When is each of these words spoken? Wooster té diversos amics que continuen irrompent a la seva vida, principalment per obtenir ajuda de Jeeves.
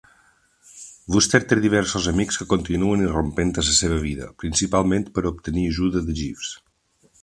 Wooster 1.15 1.41
té 1.51 1.57
diversos 1.65 2.07
amics 2.13 2.41
que 2.41 2.49
continuen 2.55 3.05
irrompent 3.09 3.55
a 3.55 3.67
la 3.69 3.77
seva 3.83 4.03
vida, 4.09 4.33
principalment 4.45 5.09
per 5.19 5.29
obtenir 5.35 5.71
ajuda 5.75 6.07
de 6.11 6.23
Jeeves. 6.23 6.55